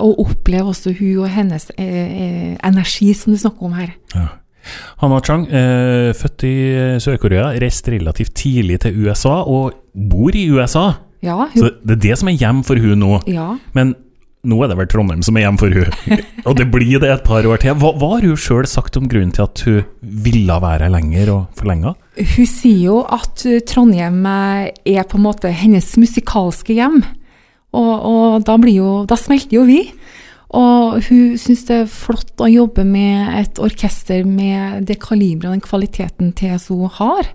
Og 0.00 0.20
oppleve 0.22 0.70
også 0.70 0.92
hun 0.96 1.24
og 1.24 1.30
hennes 1.32 1.64
energi, 1.76 3.08
som 3.16 3.32
du 3.32 3.38
snakker 3.40 3.68
om 3.68 3.74
her. 3.76 3.94
Ja. 4.14 4.26
Hanna 5.00 5.20
Chang, 5.24 5.46
eh, 5.48 6.10
født 6.16 6.44
i 6.48 6.54
Sør-Korea, 7.02 7.52
reiste 7.60 7.94
relativt 7.94 8.34
tidlig 8.36 8.80
til 8.84 8.98
USA 9.06 9.38
og 9.44 9.72
bor 9.94 10.34
i 10.36 10.48
USA. 10.50 10.90
Ja, 11.24 11.48
Så 11.54 11.72
det 11.82 11.96
er 11.96 12.02
det 12.08 12.18
som 12.20 12.28
er 12.30 12.36
hjem 12.38 12.60
for 12.66 12.78
hun 12.78 13.00
nå. 13.02 13.22
ja. 13.26 13.56
Men 13.74 13.96
nå 14.48 14.60
er 14.62 14.70
det 14.70 14.76
vel 14.78 14.86
Trondheim 14.86 15.22
som 15.26 15.36
er 15.36 15.42
hjem 15.48 15.56
for 15.58 15.74
hun. 15.74 16.18
Og 16.48 16.54
det 16.56 16.68
blir 16.70 17.00
det 17.02 17.08
et 17.10 17.24
par 17.26 17.44
år 17.44 17.58
til. 17.58 17.74
Hva, 17.74 17.90
hva 17.98 18.10
har 18.14 18.22
hun 18.24 18.38
sjøl 18.38 18.68
sagt 18.70 18.96
om 18.96 19.08
grunnen 19.10 19.32
til 19.34 19.42
at 19.44 19.62
hun 19.66 19.82
ville 20.00 20.58
være 20.62 20.86
her 20.86 20.92
lenger 20.94 21.32
og 21.34 21.58
forlenga? 21.58 21.96
Hun 22.36 22.46
sier 22.48 22.84
jo 22.86 23.00
at 23.02 23.42
eh, 23.50 23.58
Trondheim 23.66 24.22
eh, 24.30 24.70
er 24.94 25.08
på 25.10 25.18
en 25.18 25.26
måte 25.26 25.50
hennes 25.50 25.90
musikalske 25.98 26.78
hjem. 26.78 27.00
Og, 27.76 27.90
og 28.08 28.46
da, 28.46 28.54
blir 28.62 28.78
jo, 28.78 28.92
da 29.10 29.18
smelter 29.18 29.58
jo 29.58 29.66
vi. 29.68 29.82
Og 30.56 31.02
hun 31.08 31.36
syns 31.36 31.66
det 31.68 31.82
er 31.82 31.90
flott 31.92 32.40
å 32.40 32.48
jobbe 32.48 32.84
med 32.88 33.34
et 33.36 33.60
orkester 33.60 34.24
med 34.24 34.86
det 34.88 34.96
kaliberet 35.02 35.50
og 35.50 35.56
den 35.58 35.64
kvaliteten 35.64 36.32
TSO 36.32 36.88
har. 36.96 37.28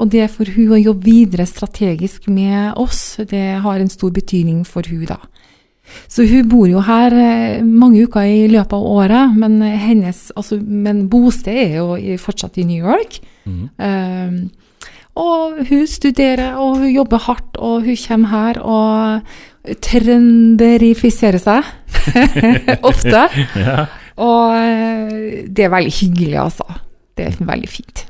Og 0.00 0.10
det 0.10 0.30
for 0.32 0.48
hun 0.56 0.72
å 0.74 0.80
jobbe 0.80 1.06
videre 1.06 1.46
strategisk 1.46 2.26
med 2.32 2.72
oss, 2.80 3.20
det 3.30 3.60
har 3.62 3.80
en 3.80 3.92
stor 3.92 4.14
betydning 4.14 4.64
for 4.66 4.86
hun 4.90 5.04
da. 5.12 5.20
Så 6.08 6.24
hun 6.24 6.48
bor 6.48 6.64
jo 6.64 6.80
her 6.80 7.12
eh, 7.12 7.62
mange 7.64 8.06
uker 8.06 8.24
i 8.24 8.46
løpet 8.48 8.72
av 8.72 8.86
året, 8.88 9.36
men, 9.36 9.60
hennes, 9.60 10.30
altså, 10.34 10.56
men 10.58 11.04
bosted 11.12 11.58
er 11.60 11.74
jo 11.82 12.18
fortsatt 12.22 12.56
i 12.58 12.64
New 12.66 12.80
York. 12.80 13.20
Um, 13.44 14.46
og 15.20 15.60
hun 15.68 15.84
studerer, 15.86 16.56
og 16.58 16.80
hun 16.80 16.90
jobber 16.90 17.20
hardt, 17.28 17.58
og 17.60 17.84
hun 17.84 18.00
kommer 18.00 18.32
her 18.32 18.62
og 18.64 19.76
trønderifiserer 19.84 21.40
seg. 21.40 21.68
Ofte. 22.90 23.26
Ja. 23.58 23.86
Og 24.20 24.54
eh, 24.58 25.42
det 25.50 25.66
er 25.66 25.74
veldig 25.74 25.94
hyggelig, 25.94 26.38
altså. 26.44 26.66
Det 27.14 27.30
er 27.30 27.42
veldig 27.46 27.70
fint. 27.70 28.06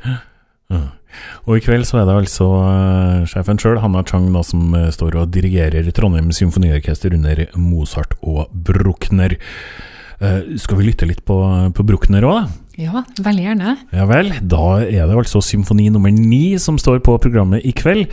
Og 1.44 1.58
i 1.58 1.62
kveld 1.64 1.86
så 1.86 2.00
er 2.00 2.08
det 2.08 2.16
altså 2.16 2.48
eh, 2.64 3.24
sjefen 3.30 3.60
sjøl, 3.60 3.80
Hanna 3.82 4.02
Chang, 4.08 4.30
da, 4.34 4.42
som 4.46 4.74
eh, 4.76 4.90
står 4.94 5.18
og 5.20 5.32
dirigerer 5.34 5.90
Trondheim 5.94 6.32
Symfoniorkester 6.34 7.14
under 7.16 7.44
Mozart 7.60 8.16
og 8.22 8.48
Bruckner. 8.50 9.36
Uh, 10.22 10.54
skal 10.62 10.78
vi 10.78 10.86
lytte 10.86 11.08
litt 11.10 11.24
på, 11.26 11.36
på 11.74 11.84
Bruckner 11.84 12.24
òg, 12.24 12.36
da? 12.38 12.63
Ja, 12.80 13.04
veldig 13.22 13.44
gjerne. 13.44 13.74
Ja 13.94 14.06
vel, 14.10 14.32
da 14.50 14.64
er 14.82 15.06
det 15.06 15.18
altså 15.20 15.42
symfoni 15.44 15.86
nummer 15.94 16.10
ni 16.10 16.56
som 16.58 16.78
står 16.80 16.98
på 17.06 17.14
programmet 17.22 17.62
i 17.62 17.74
kveld. 17.76 18.08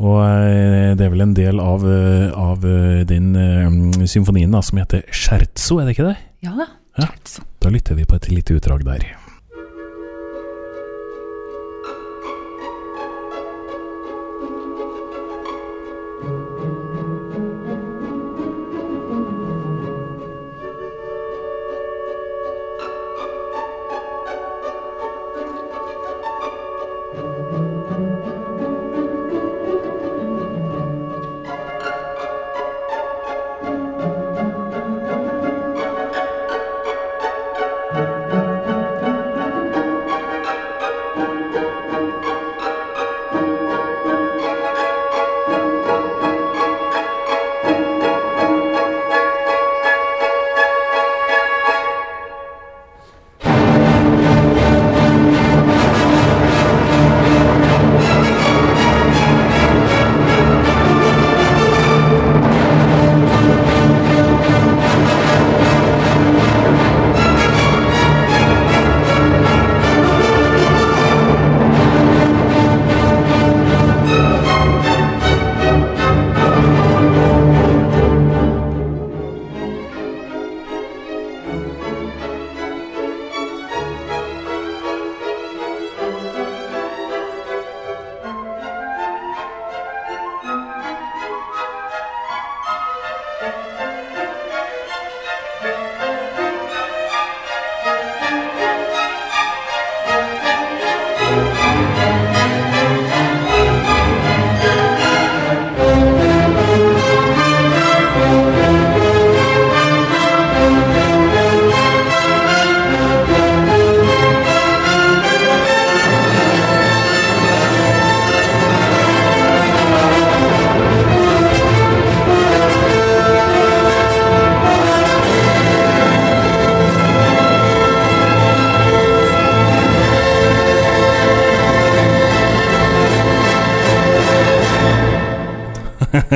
Og 0.00 0.22
eh, 0.24 0.94
det 0.96 1.04
er 1.04 1.12
vel 1.12 1.26
en 1.26 1.36
del 1.36 1.60
av, 1.60 1.84
eh, 1.84 2.32
av 2.32 2.64
eh, 2.64 3.04
den 3.08 4.08
symfonien 4.08 4.52
da, 4.56 4.64
som 4.64 4.80
heter 4.80 5.04
Scherzo, 5.12 5.80
er 5.80 5.88
det 5.88 5.96
ikke 5.96 6.10
det? 6.10 6.16
Ja 6.48 6.56
da. 6.56 6.70
Ja. 6.96 7.10
Scherzo. 7.10 7.46
Da 7.60 7.72
lytter 7.72 7.98
vi 7.98 8.08
på 8.08 8.16
et 8.16 8.30
lite 8.32 8.56
utdrag 8.56 8.84
der. 8.88 9.08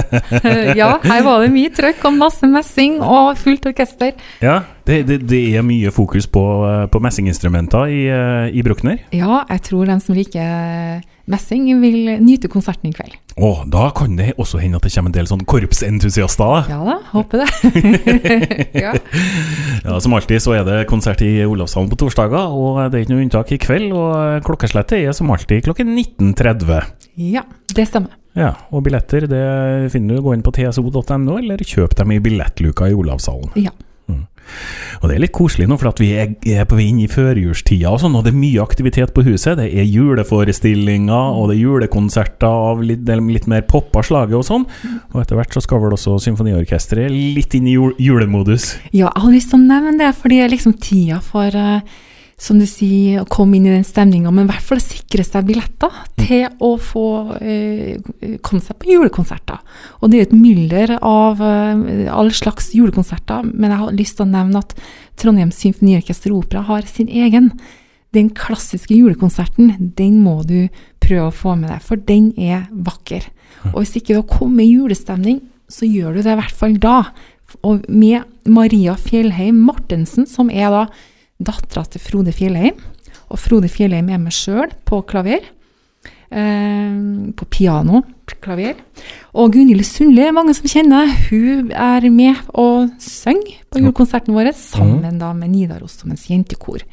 ja, 0.80 0.90
her 1.04 1.22
var 1.26 1.44
det 1.44 1.52
mye 1.54 1.70
trøkk 1.74 2.04
og 2.08 2.18
masse 2.18 2.50
messing 2.50 2.98
og 3.04 3.38
fullt 3.40 3.70
orkester. 3.70 4.12
Ja, 4.44 4.60
det, 4.88 5.02
det, 5.08 5.20
det 5.30 5.40
er 5.56 5.66
mye 5.66 5.92
fokus 5.94 6.26
på, 6.30 6.42
eh, 6.66 6.84
på 6.90 7.00
messinginstrumenter 7.02 7.90
i, 7.92 8.02
eh, 8.10 8.50
i 8.56 8.64
Bruckner. 8.66 8.98
Ja, 9.14 9.44
jeg 9.50 9.64
tror 9.68 9.86
den 9.90 10.02
som 10.02 10.16
liker 10.18 11.00
messing, 11.30 11.68
vil 11.80 12.16
nyte 12.24 12.50
konserten 12.50 12.90
i 12.90 12.94
kveld. 12.96 13.14
Og 13.40 13.62
da 13.70 13.86
kan 13.96 14.16
det 14.18 14.32
også 14.40 14.58
hende 14.60 14.80
at 14.80 14.84
det 14.84 14.92
kommer 14.92 15.12
en 15.12 15.16
del 15.16 15.28
sånn 15.30 15.44
korpsentusiaster. 15.48 16.70
Ja 16.72 16.80
da, 16.84 16.96
håper 17.12 17.44
det. 17.44 17.50
ja. 18.84 18.94
Ja, 19.84 20.00
Som 20.02 20.16
alltid 20.16 20.42
så 20.42 20.56
er 20.58 20.66
det 20.66 20.82
konsert 20.90 21.22
i 21.24 21.32
Olavshallen 21.46 21.90
på 21.92 22.00
torsdager, 22.02 22.50
og 22.50 22.82
det 22.90 22.98
er 22.98 23.06
ikke 23.06 23.14
noe 23.14 23.24
unntak 23.24 23.54
i 23.54 23.60
kveld. 23.62 23.94
Og 23.96 24.44
klokkeslettet 24.46 25.04
er 25.04 25.16
som 25.16 25.30
alltid 25.32 25.64
klokken 25.68 25.94
19.30. 25.94 26.80
ja, 27.30 27.46
det 27.76 27.88
stemmer. 27.88 28.19
Ja, 28.38 28.54
og 28.70 28.84
billetter 28.86 29.26
det 29.30 29.44
finner 29.92 30.16
du. 30.16 30.24
Gå 30.24 30.34
inn 30.36 30.46
på 30.46 30.54
tso.no, 30.54 31.38
eller 31.38 31.62
kjøp 31.66 31.96
dem 31.98 32.14
i 32.14 32.20
billettluka 32.22 32.90
i 32.90 32.96
Olavshallen. 32.96 33.54
Ja. 33.58 33.74
Og 35.00 35.08
det 35.08 35.14
er 35.14 35.22
litt 35.22 35.34
koselig 35.36 35.66
nå, 35.70 35.76
for 35.80 35.90
at 35.92 36.00
vi 36.02 36.10
er, 36.18 36.64
på 36.68 36.76
vei 36.76 36.88
inn 36.90 37.00
i 37.00 37.08
førjulstida 37.10 37.92
og 37.92 38.00
sånn, 38.02 38.16
og 38.18 38.26
det 38.26 38.32
er 38.34 38.40
mye 38.40 38.62
aktivitet 38.62 39.14
på 39.16 39.24
huset. 39.24 39.56
Det 39.60 39.68
er 39.70 39.88
juleforestillinger, 39.88 41.38
og 41.38 41.48
det 41.48 41.56
er 41.56 41.62
julekonserter 41.62 42.48
av 42.50 42.82
litt, 42.84 43.08
litt 43.08 43.48
mer 43.50 43.64
poppa 43.70 44.02
slaget 44.06 44.36
og 44.40 44.46
sånn. 44.46 44.66
Og 45.14 45.22
etter 45.22 45.40
hvert 45.40 45.56
så 45.56 45.64
skal 45.64 45.82
vel 45.84 45.96
også 45.96 46.18
symfoniorkesteret 46.26 47.14
litt 47.14 47.56
inn 47.56 47.70
i 47.70 47.78
jul, 47.78 47.94
julemodus. 48.02 48.74
Ja, 48.90 49.08
jeg 49.08 49.24
har 49.24 49.34
lyst 49.34 49.54
til 49.54 49.60
å 49.60 49.64
nevne 49.64 49.96
det, 50.00 50.12
for 50.18 50.32
det 50.32 50.44
er 50.44 50.52
liksom 50.52 50.76
tida 50.82 51.22
for, 51.24 51.48
eh, 51.48 51.80
som 52.40 52.56
du 52.56 52.64
sier, 52.64 53.20
å 53.20 53.28
komme 53.28 53.58
inn 53.58 53.66
i 53.68 53.74
den 53.74 53.84
stemninga, 53.84 54.30
men 54.32 54.46
i 54.46 54.50
hvert 54.50 54.64
fall 54.64 54.80
sikre 54.80 55.24
seg 55.26 55.44
billetter 55.50 55.96
til 56.16 56.46
å 56.64 56.70
få 56.80 57.36
eh, 57.36 58.00
seg 58.00 58.78
på 58.80 58.88
julekonserter. 58.88 59.60
Og 60.00 60.08
det 60.08 60.20
er 60.20 60.28
et 60.28 60.36
mylder 60.36 60.94
av 61.04 61.42
eh, 61.44 62.06
all 62.08 62.32
slags 62.32 62.72
julekonserter, 62.76 63.44
men 63.44 63.74
jeg 63.74 63.82
har 63.82 63.98
lyst 63.98 64.16
til 64.16 64.24
å 64.24 64.32
nevne 64.32 64.64
at 64.64 64.72
Trondheim 65.20 65.52
Symfoniorkester 65.52 66.32
og 66.32 66.46
Opera 66.46 66.64
har 66.70 66.88
sin 66.88 67.12
egen. 67.12 67.52
Den 68.16 68.32
klassiske 68.34 68.96
julekonserten, 68.96 69.92
den 70.00 70.22
må 70.24 70.40
du 70.48 70.72
prøve 71.04 71.28
å 71.28 71.36
få 71.42 71.58
med 71.60 71.74
deg, 71.74 71.84
for 71.84 72.00
den 72.08 72.32
er 72.40 72.64
vakker. 72.72 73.28
Og 73.74 73.82
hvis 73.82 73.98
ikke 74.00 74.16
du 74.16 74.22
har 74.22 74.32
kommet 74.32 74.64
i 74.64 74.72
julestemning, 74.72 75.44
så 75.70 75.84
gjør 75.84 76.16
du 76.16 76.24
det 76.24 76.32
i 76.32 76.40
hvert 76.40 76.56
fall 76.56 76.80
da. 76.80 76.98
Og 77.66 77.84
med 77.92 78.24
Maria 78.48 78.96
Fjellheim 78.96 79.60
Martensen, 79.68 80.24
som 80.26 80.48
er 80.48 80.72
da 80.72 80.84
dattera 81.40 81.84
til 81.88 82.02
Frode 82.04 82.34
Fjellheim. 82.36 82.78
Og 83.30 83.40
Frode 83.40 83.70
Fjellheim 83.70 84.10
er 84.12 84.20
med 84.22 84.34
sjøl 84.34 84.70
på 84.88 85.02
klaver. 85.08 85.46
Eh, 86.30 86.98
på 87.34 87.46
piano, 87.50 88.04
klaver. 88.40 88.78
Og 89.34 89.52
Gunhild 89.54 89.84
Sundli 89.86 90.22
er 90.24 90.34
mange 90.34 90.54
som 90.54 90.68
kjenner. 90.70 91.10
Hun 91.28 91.72
er 91.74 92.06
med 92.10 92.38
og 92.54 92.90
synger 93.02 93.60
på 93.70 93.82
julekonserten 93.82 94.34
vår, 94.36 94.52
sammen 94.56 95.18
da 95.20 95.32
med 95.36 95.52
Nidarosdomens 95.52 96.28
jentekor. 96.30 96.84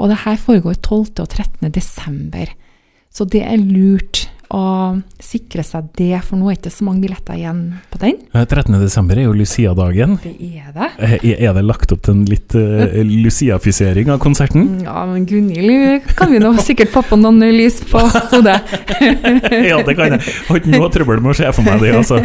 Og 0.00 0.10
det 0.10 0.22
her 0.24 0.36
foregår 0.40 0.78
12. 0.80 1.20
og 1.20 1.28
13. 1.28 1.70
desember. 1.74 2.52
Så 3.10 3.26
det 3.26 3.42
er 3.42 3.58
lurt 3.58 4.29
å 4.50 4.98
sikre 5.22 5.62
seg 5.62 5.92
det, 5.98 6.16
for 6.26 6.34
nå 6.40 6.48
er 6.50 6.54
det 6.56 6.60
ikke 6.64 6.72
så 6.74 6.84
mange 6.86 7.00
billetter 7.04 7.34
igjen 7.38 7.60
på 7.92 7.98
den. 8.02 8.16
Eh, 8.34 8.42
13. 8.44 8.74
desember 8.82 9.14
er 9.20 9.24
jo 9.28 9.34
Lucia-dagen. 9.36 10.16
Det 10.24 10.32
er 10.58 10.72
det. 10.74 10.88
Eh, 10.98 11.14
Er 11.40 11.52
det 11.54 11.62
lagt 11.64 11.92
opp 11.94 12.02
til 12.02 12.14
en 12.16 12.24
litt 12.26 12.54
uh, 12.58 12.90
Lucia-fisering 13.06 14.10
av 14.10 14.18
konserten? 14.22 14.80
Ja, 14.84 15.04
men 15.06 15.26
Gunhild 15.30 16.02
kan 16.18 16.32
vi 16.32 16.38
nå 16.42 16.50
sikkert 16.62 16.90
få 16.90 17.02
på 17.06 17.16
noen 17.20 17.38
lys 17.54 17.78
på 17.90 17.98
hodet. 18.02 18.58
ja, 19.70 19.78
det 19.86 19.94
kan 19.98 20.16
jeg. 20.16 20.20
Har 20.48 20.56
ikke 20.60 20.74
noe 20.74 20.90
trøbbel 20.92 21.22
med 21.22 21.30
å 21.32 21.36
se 21.38 21.46
for 21.54 21.62
meg 21.66 21.76
det. 21.84 21.92
Altså. 22.00 22.16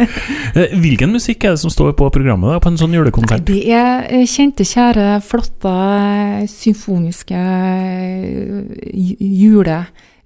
Eh, 0.56 0.74
Hvilken 0.82 1.10
musikk 1.14 1.44
er 1.46 1.50
det 1.54 1.60
som 1.62 1.70
står 1.72 1.90
på 1.98 2.04
programmet 2.14 2.48
da, 2.56 2.60
på 2.62 2.68
en 2.72 2.80
sånn 2.80 2.94
julekonsert? 2.96 3.46
Det 3.46 3.62
er 3.70 4.08
eh, 4.10 4.26
kjente, 4.28 4.64
kjære, 4.66 5.06
flotte, 5.26 5.74
symfoniske 6.50 7.38
eh, 7.38 8.66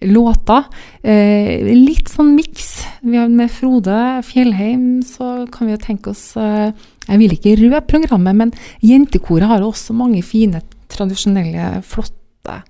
julelåter. 0.01 0.65
Eh, 1.03 1.65
litt 1.65 2.09
sånn 2.09 2.35
miks. 2.35 2.85
Vi 3.03 3.17
har 3.17 3.29
Med 3.29 3.51
Frode 3.51 4.23
Fjellheim 4.25 5.03
så 5.03 5.47
kan 5.53 5.69
vi 5.69 5.75
jo 5.75 5.81
tenke 5.81 6.11
oss 6.11 6.37
eh, 6.37 6.73
Jeg 7.09 7.19
vil 7.19 7.33
ikke 7.33 7.57
røpe 7.61 7.99
programmet, 7.99 8.37
men 8.37 8.53
jentekoret 8.81 9.49
har 9.49 9.63
også 9.63 9.95
mange 9.97 10.23
fine, 10.23 10.63
tradisjonelle, 10.91 11.83
flotte 11.83 12.63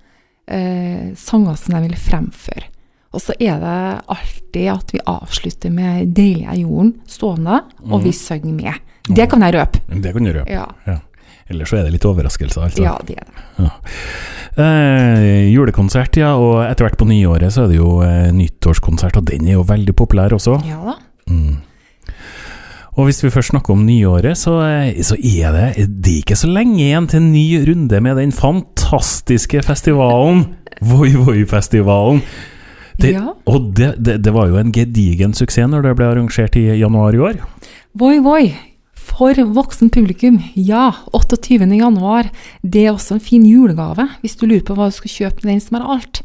eh, 0.47 1.11
sanger 1.15 1.57
som 1.59 1.75
jeg 1.75 1.87
vil 1.87 1.97
fremføre. 1.97 2.67
Og 3.11 3.19
så 3.19 3.35
er 3.43 3.59
det 3.59 3.77
alltid 4.07 4.67
at 4.71 4.93
vi 4.93 5.01
avslutter 5.03 5.69
med 5.69 6.13
'Deilig 6.15 6.47
er 6.47 6.61
jorden' 6.63 6.93
stående, 7.07 7.59
og 7.83 8.03
vi 8.05 8.13
synger 8.15 8.53
med. 8.55 8.73
Det 9.03 9.27
kan 9.29 9.41
jeg 9.41 9.53
røpe. 9.57 9.81
Det 10.01 10.13
kan 10.13 10.23
du 10.23 10.31
gjøre. 10.31 10.45
Ja, 10.47 10.99
Ellers 11.51 11.71
så 11.71 11.79
er 11.81 11.87
det 11.87 11.95
litt 11.97 12.07
overraskelse, 12.07 12.67
altså. 12.67 12.85
ja 12.85 12.95
det 13.07 13.17
er 13.19 13.27
det. 13.27 13.71
Eh, 14.59 15.47
julekonsert, 15.53 16.17
ja. 16.19 16.33
Og 16.39 16.61
etter 16.65 16.87
hvert 16.87 16.99
på 16.99 17.07
nyåret 17.09 17.53
så 17.53 17.65
er 17.65 17.71
det 17.71 17.79
jo 17.79 17.97
eh, 18.05 18.29
nyttårskonsert, 18.35 19.19
og 19.19 19.27
den 19.29 19.47
er 19.47 19.59
jo 19.59 19.67
veldig 19.67 19.95
populær 19.97 20.35
også. 20.35 20.57
Ja 20.67 20.79
da. 20.91 20.97
Mm. 21.31 21.59
Og 22.99 23.07
hvis 23.07 23.21
vi 23.23 23.31
først 23.31 23.53
snakker 23.53 23.71
om 23.73 23.85
nyåret, 23.87 24.35
så, 24.37 24.57
eh, 24.67 24.99
så 25.07 25.15
er 25.15 25.53
det, 25.55 25.85
det 26.03 26.15
er 26.17 26.23
ikke 26.25 26.39
så 26.39 26.49
lenge 26.51 26.81
igjen 26.83 27.07
til 27.07 27.21
en 27.21 27.29
ny 27.31 27.45
runde 27.69 28.01
med 28.03 28.19
den 28.19 28.33
fantastiske 28.35 29.63
festivalen, 29.63 30.49
Voi 30.91 31.13
Voi-festivalen. 31.15 32.23
Det, 33.01 33.13
Ja. 33.15 33.31
Og 33.49 33.71
det, 33.77 33.95
det, 34.03 34.19
det 34.25 34.33
var 34.33 34.49
jo 34.51 34.59
en 34.59 34.73
gedigen 34.75 35.33
suksess 35.33 35.69
når 35.71 35.87
det 35.87 35.95
ble 35.97 36.09
arrangert 36.11 36.57
i 36.59 36.67
januar 36.77 37.15
i 37.15 37.23
år. 37.31 37.39
Voi 37.97 38.19
Voi. 38.21 38.51
For 39.01 39.37
voksen 39.55 39.89
publikum, 39.93 40.39
ja. 40.55 40.91
28. 41.13 41.65
januar. 41.77 42.29
Det 42.63 42.85
er 42.85 42.93
også 42.93 43.17
en 43.17 43.23
fin 43.23 43.45
julegave, 43.45 44.07
hvis 44.21 44.37
du 44.37 44.45
lurer 44.45 44.65
på 44.65 44.77
hva 44.77 44.89
du 44.89 44.95
skal 44.95 45.15
kjøpe 45.15 45.41
til 45.41 45.51
den 45.51 45.63
som 45.63 45.79
har 45.79 45.89
alt. 45.97 46.21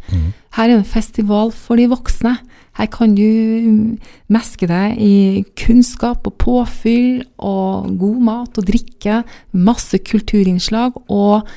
Her 0.56 0.71
er 0.71 0.78
en 0.78 0.88
festival 0.88 1.52
for 1.52 1.76
de 1.76 1.88
voksne. 1.92 2.37
Her 2.76 2.88
kan 2.92 3.14
du 3.16 3.23
mm, 3.23 3.99
meske 4.33 4.68
deg 4.68 4.99
i 5.00 5.45
kunnskap 5.56 6.26
og 6.28 6.37
påfyll 6.40 7.23
og 7.37 7.89
god 8.00 8.19
mat 8.28 8.60
og 8.60 8.69
drikke. 8.69 9.23
Masse 9.52 10.00
kulturinnslag 10.04 10.97
og 11.08 11.49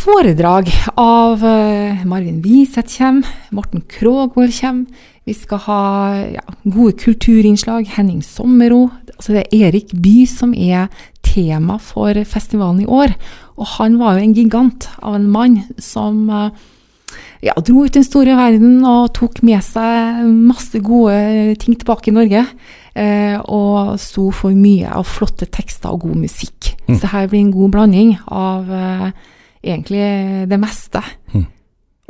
foredrag 0.00 0.70
av 0.96 1.42
eh, 1.44 2.04
Marvin 2.08 2.40
Wiseth 2.42 2.98
kommer, 2.98 3.28
Morten 3.50 3.82
Krogvold 3.88 4.54
kommer. 4.56 5.06
Vi 5.28 5.34
skal 5.36 5.60
ha 5.66 5.82
ja, 6.32 6.44
gode 6.64 6.96
kulturinnslag. 6.98 7.88
Henning 7.96 8.22
Sommero. 8.24 8.88
Altså 9.18 9.34
det 9.36 9.42
er 9.44 9.68
Erik 9.68 9.92
Bye 9.92 10.26
som 10.30 10.54
er 10.56 10.88
tema 11.26 11.76
for 11.82 12.16
festivalen 12.24 12.86
i 12.86 12.88
år. 12.88 13.12
Og 13.60 13.68
han 13.76 13.98
var 14.00 14.16
jo 14.16 14.24
en 14.24 14.36
gigant 14.38 14.88
av 15.02 15.18
en 15.18 15.26
mann 15.30 15.58
som 15.76 16.22
eh, 16.32 16.62
ja, 17.50 17.56
dro 17.60 17.84
ut 17.84 17.96
den 17.96 18.06
store 18.06 18.38
verden 18.38 18.80
og 18.88 19.12
tok 19.18 19.42
med 19.44 19.60
seg 19.66 20.22
masse 20.24 20.80
gode 20.84 21.58
ting 21.60 21.76
tilbake 21.76 22.08
i 22.08 22.16
Norge. 22.16 22.46
Eh, 22.96 23.36
og 23.44 24.00
sto 24.00 24.30
for 24.32 24.56
mye 24.56 24.88
av 24.96 25.04
flotte 25.08 25.50
tekster 25.52 25.92
og 25.92 26.08
god 26.08 26.24
musikk. 26.24 26.72
Så 26.88 27.12
her 27.12 27.28
blir 27.28 27.44
en 27.44 27.52
god 27.54 27.76
blanding 27.76 28.16
av 28.26 28.72
egentlig 29.64 30.04
det 30.50 30.58
meste. 30.60 31.02
Mm. 31.34 31.46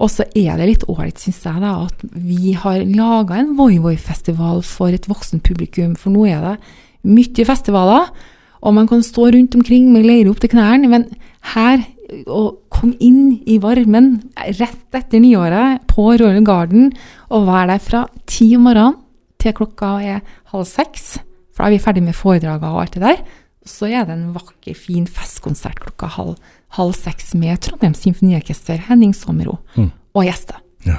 Og 0.01 0.09
så 0.09 0.25
er 0.39 0.57
det 0.57 0.69
litt 0.69 0.85
ålreit, 0.89 1.21
syns 1.21 1.43
jeg, 1.45 1.61
da, 1.61 1.75
at 1.85 2.05
vi 2.17 2.55
har 2.57 2.81
laga 2.89 3.37
en 3.41 3.53
Voi 3.59 3.77
Voi-festival 3.83 4.63
for 4.65 4.95
et 4.97 5.09
voksen 5.11 5.43
publikum. 5.45 5.93
For 5.99 6.13
nå 6.15 6.25
er 6.31 6.47
det 6.47 6.55
mye 7.11 7.47
festivaler, 7.49 8.09
og 8.61 8.77
man 8.77 8.89
kan 8.89 9.05
stå 9.05 9.31
rundt 9.35 9.57
omkring 9.57 9.91
med 9.93 10.07
leire 10.09 10.33
opp 10.33 10.41
til 10.41 10.53
knærne. 10.55 10.89
Men 10.89 11.07
her, 11.53 11.85
å 12.27 12.57
komme 12.73 12.97
inn 13.05 13.37
i 13.47 13.61
varmen 13.63 14.17
rett 14.59 14.97
etter 14.97 15.23
nyåret 15.23 15.85
på 15.91 16.09
Royal 16.21 16.45
Garden, 16.49 16.91
og 17.29 17.49
være 17.49 17.75
der 17.75 17.85
fra 17.85 18.05
ti 18.29 18.55
om 18.57 18.67
morgenen 18.69 18.99
til 19.41 19.55
klokka 19.57 19.95
er 20.05 20.25
halv 20.53 20.67
seks, 20.69 21.15
for 21.53 21.65
da 21.65 21.71
er 21.71 21.77
vi 21.77 21.85
ferdig 21.85 22.03
med 22.05 22.17
foredragene 22.17 22.73
og 22.73 22.83
alt 22.83 22.97
det 22.97 23.05
der. 23.05 23.23
Så 23.69 23.89
er 23.89 24.09
det 24.09 24.17
en 24.17 24.33
vakker, 24.35 24.77
fin 24.77 25.07
festkonsert 25.09 25.81
klokka 25.81 26.09
halv, 26.17 26.37
halv 26.79 26.93
seks 26.95 27.33
med 27.35 27.61
Trondheim 27.65 27.95
Symfoniorkester, 27.99 28.79
Henning 28.89 29.15
Sommero 29.17 29.59
Mm. 29.77 29.91
og 30.15 30.25
gjester. 30.27 30.61
Ja. 30.87 30.97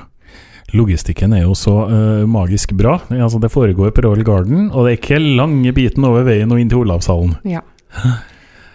Logistikken 0.74 1.34
er 1.36 1.42
jo 1.44 1.54
så 1.58 1.74
uh, 1.90 2.26
magisk 2.28 2.72
bra. 2.80 2.98
Altså, 3.12 3.40
det 3.44 3.52
foregår 3.52 3.92
på 3.92 4.04
Royal 4.06 4.24
Garden, 4.24 4.70
og 4.72 4.86
det 4.86 4.92
er 4.94 5.00
ikke 5.02 5.20
lange 5.38 5.74
biten 5.76 6.06
over 6.08 6.24
veien 6.24 6.52
og 6.52 6.60
inn 6.62 6.70
til 6.72 6.84
Olavshallen. 6.86 7.34
Ja. 7.44 7.60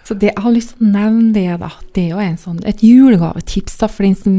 Så 0.05 0.13
det, 0.15 0.29
jeg 0.35 0.43
har 0.43 0.53
lyst 0.53 0.75
til 0.75 0.85
å 0.85 0.91
nevne 0.93 1.33
det, 1.33 1.47
da. 1.59 1.71
Det 1.95 2.03
er 2.05 2.11
jo 2.13 2.19
en 2.23 2.37
sånn, 2.37 2.59
et 2.69 2.83
julegavetips 2.85 3.77
da, 3.81 3.89
for 3.91 4.05
den 4.05 4.15
som 4.15 4.37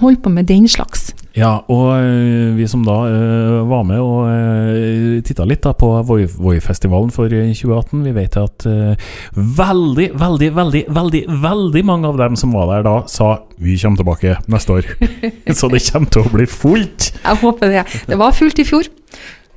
holder 0.00 0.20
på 0.24 0.30
med 0.32 0.46
den 0.48 0.68
slags. 0.70 1.10
Ja, 1.36 1.60
og 1.70 1.92
øh, 2.02 2.56
vi 2.56 2.66
som 2.66 2.82
da 2.82 2.96
uh, 3.06 3.68
var 3.70 3.84
med 3.86 4.00
og 4.02 4.24
uh, 4.26 5.20
titta 5.22 5.44
litt 5.46 5.62
da 5.62 5.70
på 5.78 5.90
Voi- 6.08 6.26
Voi-festivalen 6.26 7.12
for 7.14 7.30
øh, 7.30 7.52
2018, 7.54 8.00
vi 8.08 8.14
vet 8.16 8.38
at 8.40 8.66
uh, 8.66 9.12
veldig, 9.36 10.08
veldig, 10.18 10.48
veldig, 10.56 10.82
veldig 10.90 11.22
veldig 11.44 11.84
mange 11.86 12.10
av 12.10 12.18
dem 12.18 12.38
som 12.40 12.56
var 12.56 12.66
der 12.72 12.86
da, 12.88 12.96
sa 13.06 13.30
vi 13.62 13.76
kommer 13.78 14.02
tilbake 14.02 14.34
neste 14.50 14.80
år. 14.80 14.90
Så 15.60 15.70
det 15.70 15.84
kommer 15.86 16.10
til 16.10 16.26
å 16.26 16.34
bli 16.34 16.48
fullt. 16.50 17.12
Jeg 17.22 17.42
håper 17.44 17.74
det. 17.76 17.86
Det 18.10 18.18
var 18.18 18.34
fullt 18.34 18.58
i 18.58 18.66
fjor. 18.66 18.90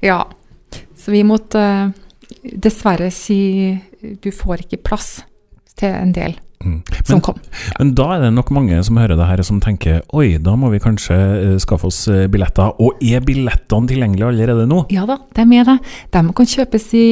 Ja. 0.05 0.21
Så 0.99 1.15
vi 1.15 1.25
måtte 1.25 1.57
uh, 1.89 1.91
dessverre 2.53 3.09
si 3.13 3.39
du 4.21 4.29
får 4.36 4.67
ikke 4.67 4.83
plass 4.86 5.15
til 5.79 5.89
en 5.95 6.13
del 6.13 6.38
Mm. 6.63 6.78
som 7.04 7.17
Men, 7.17 7.21
kom. 7.21 7.41
men 7.80 7.93
da 7.97 8.06
er 8.15 8.21
det 8.23 8.32
nok 8.34 8.52
mange 8.56 8.78
som 8.88 8.97
hører 8.97 9.19
det 9.19 9.28
her 9.28 9.43
som 9.43 9.60
tenker 9.63 10.02
oi, 10.15 10.38
da 10.39 10.56
må 10.60 10.69
vi 10.71 10.80
kanskje 10.84 11.17
øh, 11.17 11.58
skaffe 11.60 11.89
oss 11.89 12.08
øh, 12.08 12.26
billetter. 12.32 12.71
Og 12.80 13.04
er 13.04 13.23
billettene 13.26 13.91
tilgjengelige 13.91 14.32
allerede 14.32 14.67
nå? 14.69 14.86
Ja 14.93 15.06
da, 15.10 15.19
de 15.36 15.47
er 15.60 15.67
det. 15.67 15.78
De 16.15 16.23
kan 16.39 16.49
kjøpes 16.56 16.88
i 16.95 17.06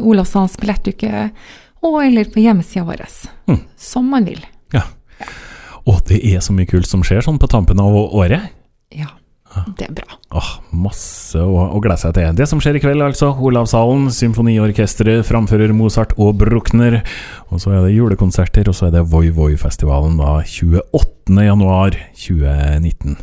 Olavshalens 0.00 0.56
billettuke 0.60 1.28
og 1.84 2.00
eller 2.00 2.32
på 2.32 2.40
hjemmesida 2.40 2.86
vår. 2.88 3.04
Mm. 3.50 3.60
Som 3.76 4.08
man 4.12 4.26
vil. 4.28 4.40
Og 5.84 6.00
det 6.08 6.20
er 6.24 6.40
så 6.40 6.54
mye 6.56 6.68
kult 6.68 6.88
som 6.88 7.02
skjer 7.04 7.24
sånn 7.24 7.36
på 7.40 7.48
tampen 7.52 7.80
av 7.82 7.92
året. 7.92 8.48
Ja, 8.94 9.10
det 9.78 9.86
er 9.88 9.92
bra. 9.96 10.16
Åh, 10.34 10.48
masse 10.72 11.38
å, 11.38 11.68
å 11.76 11.80
glede 11.82 12.00
seg 12.02 12.14
til. 12.16 12.30
Det 12.36 12.46
som 12.50 12.60
skjer 12.62 12.78
i 12.78 12.82
kveld, 12.82 13.02
altså. 13.06 13.30
Olavshallen, 13.38 14.08
Symfoniorkesteret 14.14 15.24
framfører 15.28 15.72
Mozart 15.76 16.12
og 16.18 16.36
Bruckner. 16.40 17.00
Og 17.50 17.62
så 17.62 17.70
er 17.76 17.86
det 17.86 17.94
julekonserter, 17.96 18.68
og 18.68 18.74
så 18.78 18.88
er 18.88 18.96
det 18.98 19.04
Voi 19.12 19.28
Voi-festivalen 19.34 20.18
da 20.18 20.40
28. 20.42 21.38
januar 21.46 21.96
2019. 22.18 23.16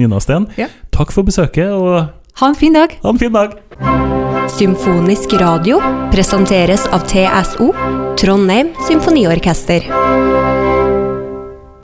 Nina 0.00 0.18
Sten, 0.20 0.48
Ja. 0.58 0.66
takk 0.90 1.12
for 1.14 1.22
besøket, 1.22 1.70
og 1.70 2.08
Ha 2.40 2.48
en 2.48 2.54
fin 2.58 2.72
dag! 2.74 2.96
ha 3.02 3.08
en 3.12 3.18
fin 3.18 3.32
dag! 3.32 3.52
Symfonisk 4.50 5.32
radio 5.38 5.78
presenteres 6.10 6.86
av 6.90 7.06
TSO, 7.06 7.70
Trondheim 8.18 8.74
Symfoniorkester. 8.88 10.63